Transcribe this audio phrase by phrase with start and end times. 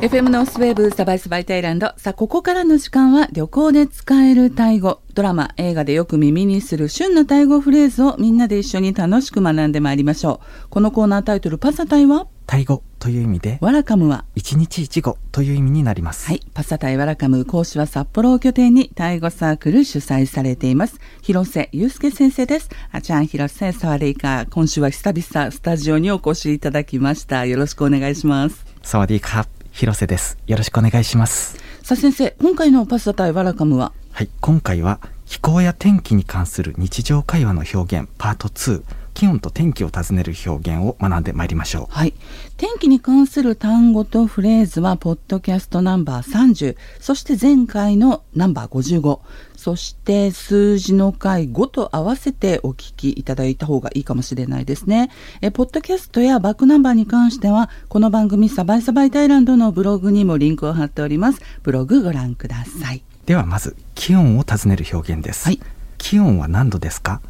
[0.00, 1.92] FM ノースウェーブサバイスバイタイランド。
[1.96, 5.00] さあ、ここからの時間は旅行で使えるタイ語。
[5.14, 10.68] ドラマ、映画でよく耳にする旬なタイ語フレーズをみんなで一緒に楽しく学んでまいりましょう。
[10.68, 12.26] このコーナータイトル、パサタイは？
[12.46, 14.26] タイ語という意味で、ワラカムは？
[14.34, 16.26] 一日一語という意味になります。
[16.26, 16.40] はい。
[16.52, 21.00] パサタイワラカム講師は札幌を拠点にタイ語サークル主催されています。
[21.22, 22.68] 広瀬祐介先生です。
[22.90, 24.44] あちゃん広瀬サワレイカ。
[24.50, 27.46] 今週は久々スタジオにお越しいただきました。
[27.46, 28.66] よろしくお願いします。
[28.82, 30.38] サワディーカー広瀬です。
[30.46, 31.58] よろしくお願いします。
[31.82, 33.92] さあ先生、今回のパサタイワラカムは？
[34.12, 41.94] はい、今回は気候や天気に関する日常会話の表現パート2、気温と天気を尋ねる表現を学んでまいりましょう。
[41.94, 42.12] はい。
[42.56, 49.20] 天気に関する単語とフレーズは、ポッドキャストナンバー30、そして前回のナンバー55、
[49.56, 55.10] そして数字の回5と合わせてお聞きいただいた方がいいかもしれないですね。
[55.40, 61.40] え、ポッドキャストやバックナンバーに関しては、この番組サバイサバイタイランドのブログにもリンクを貼っております。
[61.62, 63.02] ブログご覧ください。
[63.26, 65.46] ではまず気温を尋ねる表現です。
[65.46, 65.60] はい
[65.96, 67.22] 気温は何度ですか？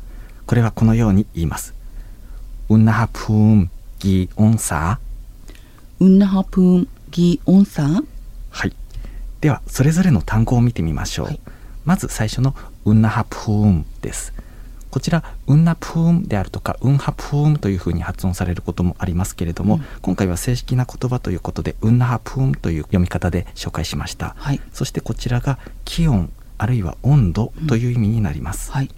[0.47, 1.75] これはこのように言います。
[2.69, 8.05] ウンナハプームギオンサーウンナハプーンギオンサー
[8.51, 8.73] はい。
[9.41, 11.27] では、それぞれの単語を見てみましょう。
[11.27, 11.41] はい
[11.85, 12.55] まず最初の
[12.87, 14.33] ウンナハプームです。
[14.91, 24.35] こちら、ウンナプームであるとか、ウンハプームというふうに発音されることもありますけれども、うん今回は正式な言葉ということで、ウンナハプームという読み方で紹介しました。
[24.39, 24.61] はい。
[24.73, 28.73] そしてこちらが気温、あるいは温度という意味になります。
[28.73, 28.91] はい。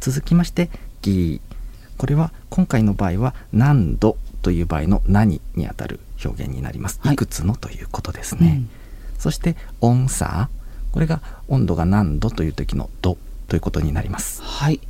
[0.00, 0.70] 続きまして
[1.02, 1.53] ギー
[1.98, 7.14] これは今回の場合は何度という場合の何にあたる表現になります、はい。
[7.14, 9.20] い、くつのということですね、うん。
[9.20, 10.48] そして温差。
[10.92, 14.42] これが温度が何度という時の度ということになります。
[14.42, 14.80] はい。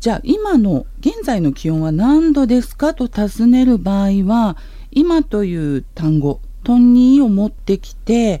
[0.00, 4.56] じゃあ今の現在の気温は何度ですかと尋ねる場合は
[4.90, 8.40] 今という単語トンニーを持ってきて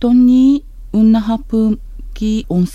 [0.00, 1.78] トンニーウンナハプ
[2.14, 2.66] キオン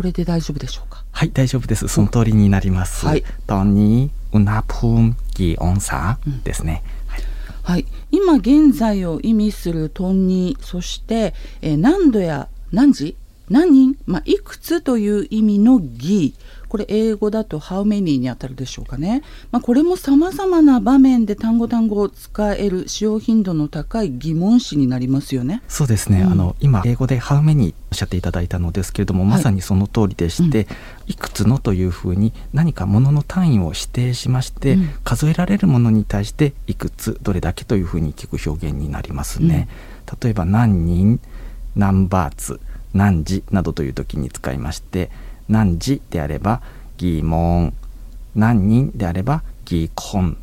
[0.00, 1.04] これで大丈夫でしょうか？
[1.12, 1.86] はい大丈夫です。
[1.86, 3.24] その通りになります、はい。
[3.46, 6.42] トニーウナプーギ温差うん。
[6.42, 7.22] ですね、はい。
[7.62, 13.14] はい、今現在を意味するトンニーそして、えー何度や何時？
[13.50, 13.70] 何？
[13.70, 25.62] 人、まあ、いくつという意味のギーこれ英語だと how many にあたるでしょうかね、まあ、これもさまざまな場面で単語単語を使える使用頻度の高い疑問詞になりますよね。
[25.66, 26.32] そうですね、うん。
[26.32, 30.68] あの今英語で「How many」おっしゃっていただいたのですけれども、はいまさにその通りでして、
[31.06, 31.14] い。
[31.14, 34.90] くつのというふうに何かものの単位を指定しまして、うん。
[35.02, 39.68] 数えられるものに対していくつどれだけというふうに聞く表現になりますね。
[40.22, 41.20] 例えば何人
[41.74, 42.60] 何バーツ
[42.94, 45.10] 何時などという時に使いまして
[45.48, 46.62] 何時であれば
[46.96, 47.72] 疑問
[48.34, 50.36] 何人であれば疑問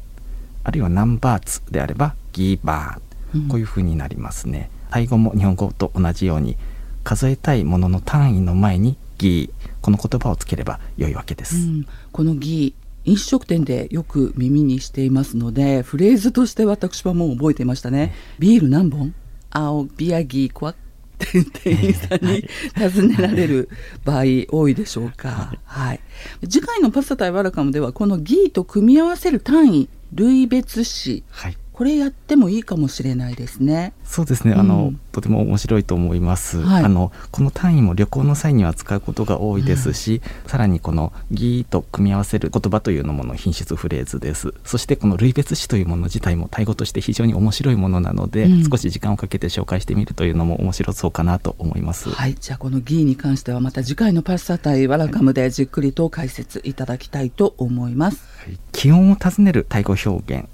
[0.63, 4.69] あるいは何バーツであればギーバー、うんこういうふうになりますね。
[4.89, 6.55] タイ語も日本語と同じように
[7.03, 11.57] 数えたいものの単位の前にギーこの言葉をつければ良いわけです。
[11.57, 18.13] うん、このギー飲食店でよく耳にしていますのでフレーズとして私はもう覚えていましたね。
[18.39, 19.13] ビール何本？
[19.49, 20.86] 青ビアギークワって
[21.17, 23.69] 店員さんに尋ねられる
[24.05, 25.53] 場合多いでしょうか。
[25.65, 25.99] はい。
[26.47, 33.93] 次回のパスタ対ワラカムではこのギーと組み合わせる単位類別詞はいこれやってもいいかもしれないですね。
[34.03, 34.55] そうですね。
[34.55, 34.99] あの、うん。
[35.11, 36.83] とても面白いと思います、はい。
[36.83, 44.55] あのこの単位も旅行の際には使うことが多いですし、さらにこの「ギー」と組み合わせる言葉というのもの品質フレーズです。
[44.63, 48.63] そしてこの類別詞というもの自体もタイ語として非常に面白いものなので、うん。
[48.67, 52.35] 少し時間をかけて紹介してみるというのも面白そうかなと思います、はい。
[52.39, 58.23] じゃあこのギーに関してはまた次回のパスタ対ワラカムでじっくりと解説いただきたいと思います。
[58.71, 60.47] 気温を尋ねるタイ語表現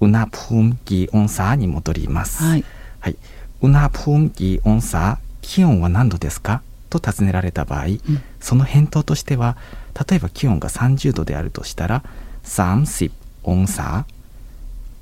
[0.00, 2.64] ウナプームギオンサーに戻りますはい。
[3.00, 3.16] はい、
[3.62, 6.62] ウナプームギオンサー気温は何度ですか？
[6.90, 7.86] と尋ねられた場合、
[8.40, 9.56] その返答としては
[10.08, 12.02] 例えば気温が30度であるとしたら
[12.44, 13.10] 30
[13.42, 14.06] 温差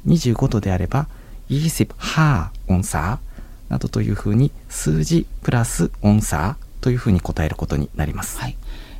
[0.06, 1.06] 25度であれば
[1.50, 3.20] 25温差
[3.68, 8.38] などというふうに数字プラス温差というふうに答えることになります。
[8.38, 8.56] はい。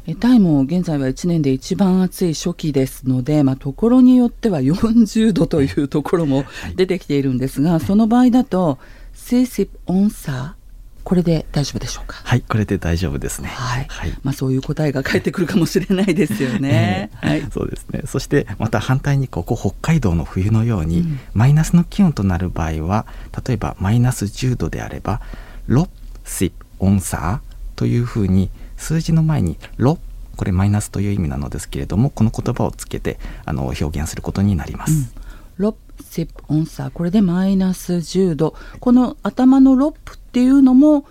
[0.07, 6.45] えタイも現在は1年で一番暑い初期ですので、まあ、ところによっては40度というところも
[6.75, 8.79] 出てきているんですが、その場合だと
[9.15, 10.57] 40温差
[11.05, 12.21] これで大丈夫でしょうか？
[12.25, 13.49] はい、これで大丈夫ですね。
[13.49, 17.11] はい、はいまあそういう答えが返ってくるかもしれないですよね。
[17.23, 17.49] ええはい。
[17.53, 23.07] そうですねそしてまた反対にここ北海道の冬のように、うんマイナスの気温となる場合は
[23.47, 25.21] 例えばマイナス10度であれば
[25.69, 25.89] 6
[26.25, 27.41] シ温差
[27.75, 28.51] というふうに
[28.83, 29.99] 数字の前に6
[30.37, 34.93] これマイナスという意味なのですけれどもこの言葉をつけてあの表現することになります。
[34.93, 35.09] うん、
[35.57, 35.77] ロ
[36.11, 36.91] シップオンサー。
[36.91, 38.55] これでマイナス10度。
[38.81, 41.05] この頭のロップっていうのも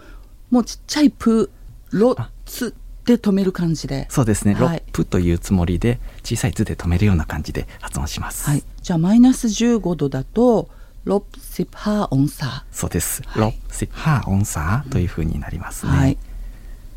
[0.49, 1.49] もうちっちゃいプ
[1.91, 2.15] ロ
[2.45, 2.75] ツ
[3.05, 4.07] で止める感じで。
[4.09, 4.61] そうですね、はい。
[4.61, 8.63] ロップというつもりで小さい「図で止めるような感じで発音します、はい。
[8.81, 10.69] じゃあマイナス15度だと
[11.03, 13.41] ロップシップハーオンサそうです、はい。
[13.41, 16.17] ロップシハーオンサーというふうになりますね、ーはい、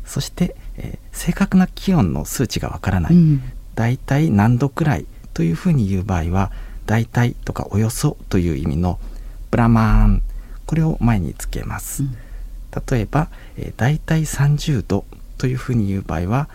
[0.05, 3.41] そして、えー正確な気温の数値がわからない、うん。
[3.73, 6.51] だいたい何度くらいというふうに言う場合は
[6.85, 8.99] だいたいとかおよそという意味の
[9.49, 10.21] ブラマーン。
[10.65, 12.17] これを前につけます、うん。
[12.89, 15.05] 例えば、えー、だいたい30度
[15.37, 16.49] というふうに言う場合は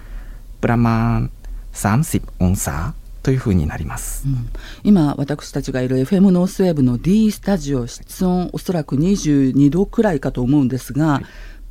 [0.61, 1.31] ブラマーン
[1.73, 4.49] 30オンサーというふうになります、うん。
[4.83, 11.23] 今私たちがいる FM ノースウェーブの D スタジオ室温おそらく22度くらいかと思うんですが、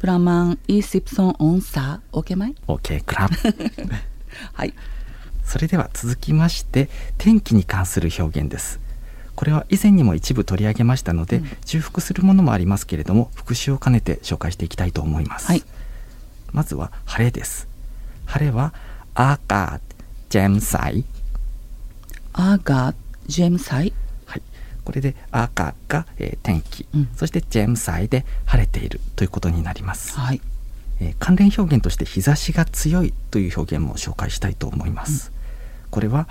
[0.01, 3.35] ประมาณ20องオา OK ไหม OK คクラブ
[4.53, 4.73] はい。
[5.43, 8.79] それでは続きまして天気に関する表現です。
[9.35, 15.47] これは以前にも一部取り上げましたので、うん、重複するものもありますけれども復習を兼ねて紹介していきたいと思います。
[15.47, 15.63] はい、
[16.51, 17.67] まずは晴れです。
[18.25, 18.73] 晴れは
[19.15, 19.95] アーカー
[20.29, 21.03] ジェムサイ。
[22.33, 22.95] アーカー
[23.27, 23.93] ジェムサイ？
[24.83, 27.09] これでアーカーが、えー天気、うん。
[27.15, 30.41] そしてジェムサイで晴れているということになります、はい。
[30.99, 35.31] えー関連表現として日差しが強いという表現も紹介したいと思います、
[35.89, 36.27] これは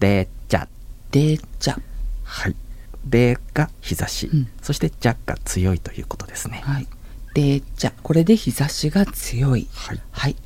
[0.00, 0.66] デジャ。
[1.12, 1.80] デーチャ。
[2.24, 2.56] はい。
[3.04, 4.48] デが日差し、うん。
[4.62, 6.86] そしてジャが強いということですね、はい。
[7.34, 7.92] デーチャ。
[8.02, 9.68] これで日差しが強い。
[9.72, 10.36] はい、はい。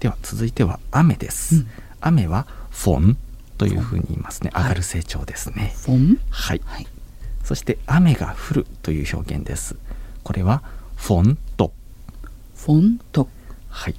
[0.00, 1.68] では続いては雨です、うん。
[2.00, 3.18] 雨はフォン
[3.58, 4.50] というふうに言いますね。
[4.52, 4.62] はい。
[4.64, 5.74] 上がる成長ですね。
[6.30, 6.86] はい、はい。
[7.44, 9.76] そして雨が降るという表現です。
[10.22, 10.62] これは
[10.96, 11.72] フォンと。
[12.56, 13.28] フォント
[13.68, 13.94] はい。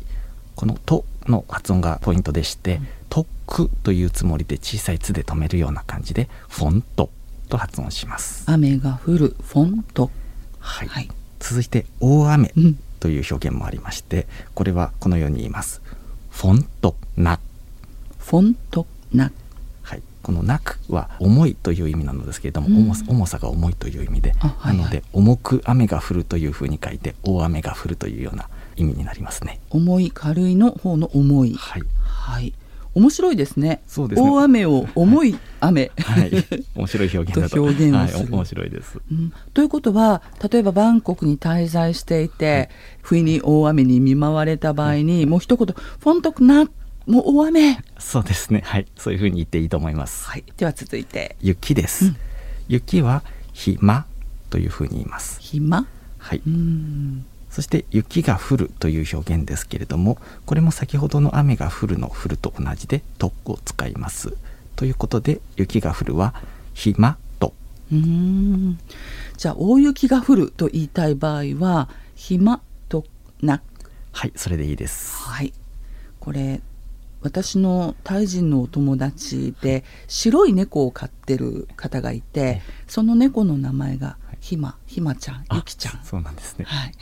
[0.56, 7.09] この「と」の発音がポイントでして「とく」というつもりで小さい「つ」で止めるような感じで「フォント」
[7.48, 8.44] と発音します。
[8.48, 9.36] 雨が降る。
[9.42, 10.12] フォント
[10.59, 11.09] はい、はい。
[11.39, 15.81] 続いて「大雨うん」という表現もありましてこれはこのように言います
[16.31, 17.39] 「フォントな」
[18.19, 19.25] フォントな。
[19.25, 19.33] はい、
[20.27, 22.91] この「なく」は重いという意味なのですけれども、うん。
[23.07, 24.77] 重さが重いという意味で、あはいはい。
[24.77, 29.62] なので重く雨が降るというふうに書いて大雨が降るというような意味になりますね。
[29.69, 31.53] 重い軽いの方の重い。
[31.53, 32.53] はい、はい。
[32.94, 33.81] 面白いですね。
[33.88, 34.29] そうですね。
[34.29, 36.31] 大雨を重い雨、はい、
[36.75, 37.56] 面白い表現だと。
[37.56, 38.19] と表現をする。
[38.19, 39.00] はい、面白いです。
[39.09, 39.31] うん。
[39.53, 40.21] ということは
[40.51, 42.69] 例えばバンコクに滞在していて、
[43.01, 45.68] 不意に大雨に見舞われた場合に、もう一言
[46.00, 46.68] 「フォントクナ
[47.07, 50.25] もう大雨そうですね、はい、そういうふうに言っていいと思います。
[50.25, 52.06] はいでは続いて雪です。
[52.06, 52.18] うん
[52.68, 53.24] 雪は
[53.54, 54.06] 暇
[54.50, 55.39] というふうに言います。
[55.39, 55.88] 暇？
[56.18, 56.42] はい。
[56.45, 64.36] うんそして雪が降るという表現ですけれどもこれも先ほどの雨が降るの降ると同じで「と」を使います。
[64.75, 66.36] ということで雪が降るは
[66.75, 67.54] 「暇と
[67.89, 68.77] うん
[69.38, 72.59] じゃあ大雪が降ると言いたい場合は暇
[72.89, 73.06] と
[73.42, 73.62] な」
[74.12, 75.15] はいそれでいいです。
[75.24, 75.54] はい
[76.19, 76.62] これ
[77.27, 86.00] 私のタイ人のお友達で白い猫を飼ってる方がいてその猫の名前がひまひまちゃんあゆきちゃん。
[86.06, 86.63] そうなんですね。
[86.65, 86.94] はい、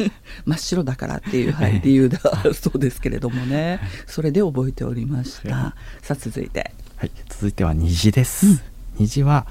[0.46, 1.76] 真っ白だからっていう、はええ。
[1.76, 2.18] い、理由だ
[2.54, 3.78] そうですけれどもね。
[4.06, 5.74] それで覚えておりました。
[6.00, 6.72] さあ続いて。
[6.96, 8.46] はい、続いては虹です。
[8.46, 8.60] うん。
[9.00, 9.46] 虹は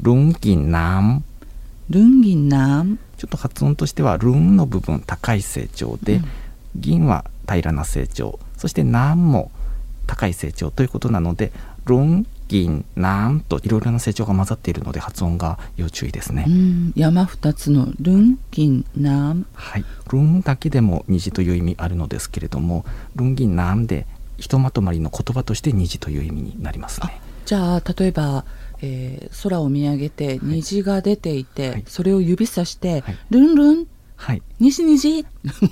[0.00, 1.22] ルンギンナム
[1.90, 2.98] ルンギンナン？
[3.18, 6.24] ちょっと発音としてはルンの部分高い成長で、うん。
[6.74, 8.40] 銀は平らな成長。
[8.56, 9.52] そしてナンも
[10.06, 11.52] 高い成長ということなので
[11.84, 16.92] ルン銀ナンといろいろな成長が混ざっているので発音が要注意ですね、うん。
[16.94, 22.84] 山二つのルンギンナンはい、ルンだけでも虹という意味あるのですけれども
[23.16, 24.06] ルン銀ナンで
[24.38, 27.20] ひとまとまりの言葉として虹という意味になりますね。
[27.46, 28.44] じゃあ例えば、
[28.82, 31.84] えー空を見上げて虹が出ていて、はい。
[31.86, 33.18] それを指さして、はい。
[33.30, 33.86] ルンルン
[34.16, 34.42] はい。
[34.58, 35.26] 虹虹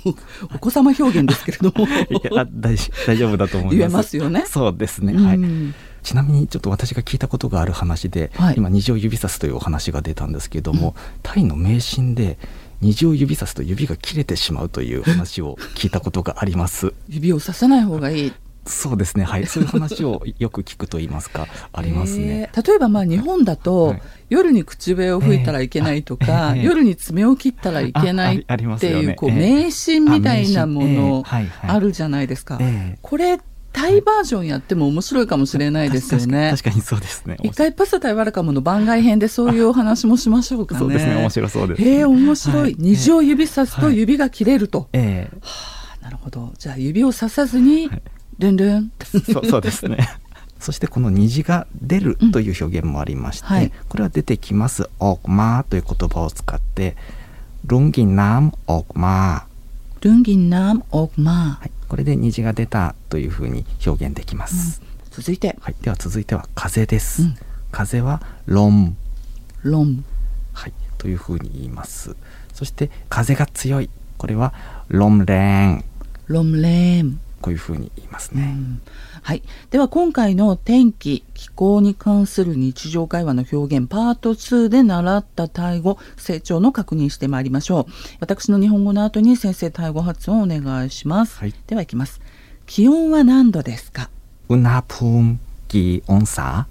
[0.55, 1.85] お子様表現ですけれども。
[2.09, 2.75] いやあ大
[3.07, 3.77] 大丈夫だと思います。
[3.77, 4.45] 言えますよね。
[4.47, 5.37] そうですね、はい。
[5.37, 5.73] うん
[6.05, 8.55] ちなみにちょっと私が聞いたことがある話で、はい。
[8.57, 12.37] 今虹を指さすというお話が出たんですけれども、タイの迷信で
[12.81, 16.93] 虹を指さすと指が切れてしまうという話を聞いたことがあります。
[17.09, 18.33] 指をささない方がいい
[18.65, 19.23] そうですね。
[19.23, 19.45] はい。
[19.47, 22.67] そういう話をよく聞くと言いますか ありますね、えー。
[22.67, 24.01] 例えばまあ日本だと、はい。
[24.29, 29.45] 夜に口笛を吹いたらいけないとか、えーえー夜に爪を切ったらいけないっていうこうよね。
[29.45, 31.23] えー迷信みたいなもの
[31.61, 32.57] あるじゃないですか。
[32.59, 32.99] ええ。
[33.01, 33.39] これ
[33.71, 36.51] タイバージョンやっても面白いかもしれないですよね。
[36.51, 37.37] 確かに確かにそうですね。
[37.43, 40.79] 一回パスタイワラカムの番外編でそういうお話もしましょうかね。
[40.79, 41.15] そうですね。
[41.17, 42.75] 面白そうですへえ面白い、はい。
[42.79, 44.87] 虹を指さすと指が切れると。
[44.93, 45.37] ええ。
[45.41, 46.53] はあなるほど。
[46.57, 48.01] じゃあ指をささずに、はい
[48.39, 48.91] ルンルン。
[49.33, 50.09] そうそうですね。
[50.59, 56.95] そしてこの虹が出るという表現もありまして、うんはい、これは出てきます「おくま」という言葉を使って
[57.67, 59.45] 「ルンギンナムおくま」
[60.01, 67.35] 「ルンギンナムおくま」はい、これで虹が出たというふうに表現できます、うん、続いて、はい、では続いては風です、うん、
[67.71, 68.95] 風は「ロン」
[69.61, 70.05] 「ロン」
[70.53, 72.15] はい、というふうに言います。
[72.53, 73.89] そして風が強い。
[74.17, 74.53] これは
[74.87, 75.85] 「ロンレーン」
[76.27, 78.81] 「ロンレーン」こういうふうに言いますね、うん、
[79.21, 79.43] はい。
[79.69, 87.91] では今回の天気気候に関する日常会話の表現パート2で習ったタイ語成長の確認してまいりましょう。
[88.19, 92.19] 私の日本語の後に先生タイ語発音お願いします、はい、ではいきます。
[92.65, 94.09] 気温は何度ですか？
[94.49, 96.65] うなぷんギオンサ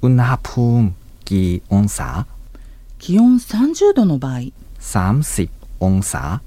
[0.00, 2.26] ウナプンギオンサ
[2.98, 4.40] 気温30度の場合。
[4.80, 6.42] 30オンサ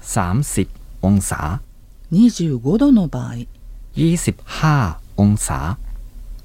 [0.00, 0.66] 30
[1.02, 1.60] オンサ
[2.11, 3.35] 25度の場合、
[3.95, 5.77] 25องศา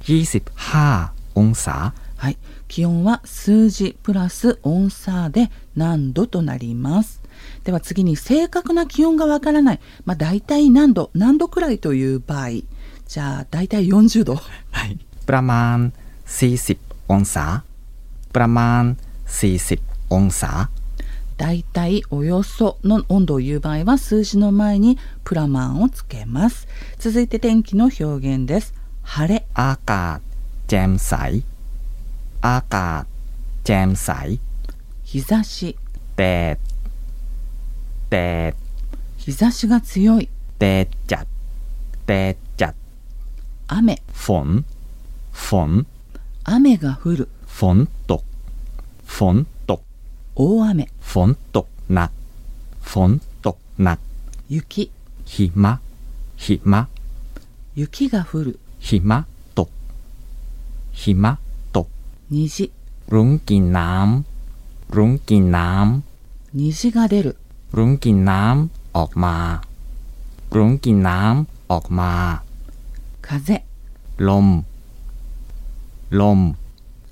[0.03, 2.39] 25องศา はい。
[2.69, 7.21] 気温は数字プラス音差で何度となります。
[7.65, 9.81] では次に正確な気温がわからない。
[10.05, 12.49] まあ大体何度、何度くらいという場合。
[13.07, 14.37] じゃあ大体40度。
[14.71, 15.93] はいประมาณ
[16.27, 16.79] 40
[17.11, 17.45] องศา
[18.37, 18.83] ประมาณ
[19.27, 19.81] 40
[20.15, 20.51] องศา
[21.42, 26.68] だいたいおよその温度を言う場合は数字の前にプラマンをつけます。
[27.00, 28.76] 続いて天気の表現です。
[29.02, 30.22] 晴れ、赤、
[30.68, 31.44] ジェムサイ、
[32.42, 33.08] 赤、
[33.64, 34.40] ジェムサイ、
[35.04, 35.76] 日差し、
[36.16, 36.60] で、
[38.12, 38.54] で、
[39.18, 40.30] 日差しが強い、
[40.60, 41.26] でちゃ、
[42.06, 42.76] でちゃ、
[43.68, 44.66] 雨、フォン、
[45.32, 45.88] フォン、
[46.44, 48.24] 雨が降る、フォント、
[49.08, 49.48] フォン。
[50.35, 52.11] 大雨、 ฝนตกหนัก
[52.91, 53.11] ฝน
[53.47, 53.99] ตกหนัก
[54.53, 54.91] 雪、
[55.33, 55.73] หิมะ
[56.43, 56.81] หิมะ
[57.75, 59.19] 雪が降る、หิมะ
[59.59, 59.71] ตก
[61.01, 61.33] หิมะ
[61.77, 61.89] ตก
[62.31, 62.71] 虹、
[63.13, 65.71] รุ้งกินน้ำ รุ้งกินน้
[66.55, 67.37] 虹が出る、
[67.73, 69.37] ำ รุ้งกินน้ำออกมา
[70.57, 72.13] รุ้งกินน้ำออกมา
[73.27, 73.63] 風、
[74.29, 74.47] ลม
[76.21, 76.41] ลม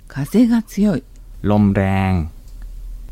[0.09, 1.03] 風が強い。
[1.51, 2.13] ลมแรง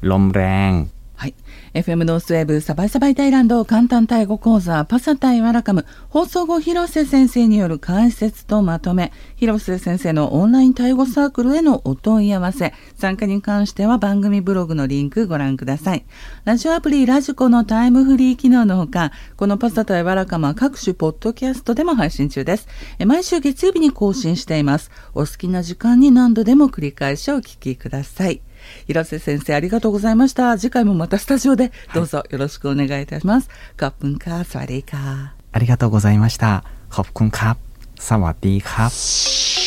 [0.03, 1.35] ลมแรง はい。
[1.75, 16.05] FM ノースウェーブサバイサバイタイランド簡単タイ語講座パサタイワラカム放送後広瀬先生による解説とまとめ広瀬先生のオンラインタイ語サークルへのお問い合わせ参加に関しては番組ブログのリンクご覧ください
[16.45, 22.69] ラジオアプリラジコのタイムフリー機能のほかこのパサタイワラカムは各種ポッドキャストでも配信中です
[22.99, 28.43] え毎週月曜日に更新していますお好きな時間に何度でも繰り返しお聞きください
[28.88, 30.58] 平瀬先生ありがとうございました。
[30.58, 36.64] 次回もまたスタジオでどうぞよろしくお願いいたします、カップンカーサワディーカーありがとうございました。
[36.90, 39.67] カップンカーサワディーカー